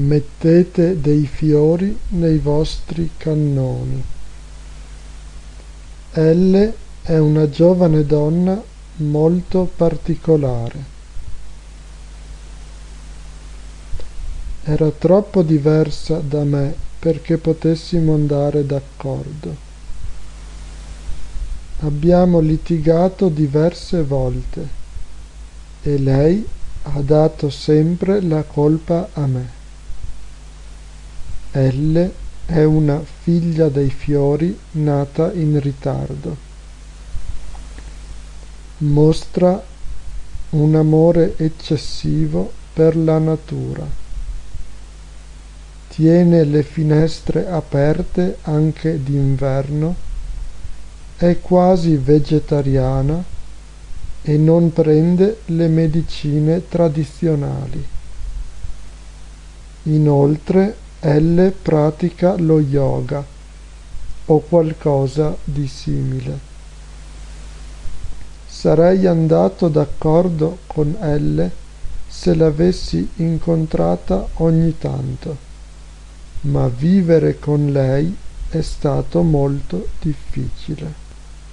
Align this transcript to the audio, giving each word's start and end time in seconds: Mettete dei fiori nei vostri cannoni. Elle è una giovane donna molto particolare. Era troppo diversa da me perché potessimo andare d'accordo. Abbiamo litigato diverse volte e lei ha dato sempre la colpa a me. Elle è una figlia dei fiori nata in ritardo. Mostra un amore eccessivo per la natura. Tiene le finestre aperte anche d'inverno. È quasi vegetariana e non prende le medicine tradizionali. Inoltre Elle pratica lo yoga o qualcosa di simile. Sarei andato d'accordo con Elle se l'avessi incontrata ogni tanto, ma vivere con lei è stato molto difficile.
Mettete 0.00 0.98
dei 0.98 1.26
fiori 1.26 1.96
nei 2.08 2.38
vostri 2.38 3.10
cannoni. 3.18 4.02
Elle 6.12 6.74
è 7.02 7.18
una 7.18 7.50
giovane 7.50 8.06
donna 8.06 8.60
molto 8.96 9.70
particolare. 9.76 10.84
Era 14.64 14.90
troppo 14.90 15.42
diversa 15.42 16.18
da 16.20 16.44
me 16.44 16.74
perché 16.98 17.36
potessimo 17.36 18.14
andare 18.14 18.64
d'accordo. 18.64 19.54
Abbiamo 21.80 22.40
litigato 22.40 23.28
diverse 23.28 24.02
volte 24.02 24.68
e 25.82 25.98
lei 25.98 26.46
ha 26.84 27.00
dato 27.02 27.50
sempre 27.50 28.22
la 28.22 28.42
colpa 28.44 29.10
a 29.12 29.26
me. 29.26 29.59
Elle 31.52 32.12
è 32.46 32.62
una 32.62 33.02
figlia 33.22 33.68
dei 33.68 33.90
fiori 33.90 34.56
nata 34.72 35.32
in 35.32 35.58
ritardo. 35.60 36.36
Mostra 38.78 39.62
un 40.50 40.74
amore 40.74 41.36
eccessivo 41.36 42.52
per 42.72 42.96
la 42.96 43.18
natura. 43.18 43.86
Tiene 45.88 46.44
le 46.44 46.62
finestre 46.62 47.48
aperte 47.48 48.38
anche 48.42 49.02
d'inverno. 49.02 49.94
È 51.16 51.40
quasi 51.40 51.96
vegetariana 51.96 53.22
e 54.22 54.36
non 54.36 54.72
prende 54.72 55.40
le 55.46 55.66
medicine 55.66 56.68
tradizionali. 56.68 57.86
Inoltre 59.84 60.76
Elle 61.02 61.50
pratica 61.50 62.36
lo 62.36 62.60
yoga 62.60 63.24
o 64.26 64.40
qualcosa 64.40 65.34
di 65.42 65.66
simile. 65.66 66.38
Sarei 68.46 69.06
andato 69.06 69.68
d'accordo 69.68 70.58
con 70.66 70.94
Elle 71.00 71.50
se 72.06 72.34
l'avessi 72.34 73.08
incontrata 73.16 74.28
ogni 74.34 74.76
tanto, 74.76 75.36
ma 76.42 76.68
vivere 76.68 77.38
con 77.38 77.72
lei 77.72 78.14
è 78.50 78.60
stato 78.60 79.22
molto 79.22 79.88
difficile. 80.00 81.09